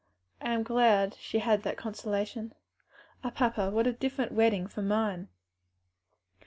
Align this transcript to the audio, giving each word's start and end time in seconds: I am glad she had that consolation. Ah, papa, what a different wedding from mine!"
I 0.41 0.51
am 0.51 0.63
glad 0.63 1.15
she 1.19 1.37
had 1.37 1.61
that 1.61 1.77
consolation. 1.77 2.55
Ah, 3.23 3.29
papa, 3.29 3.69
what 3.69 3.85
a 3.85 3.93
different 3.93 4.31
wedding 4.31 4.65
from 4.65 4.87
mine!" 4.87 5.27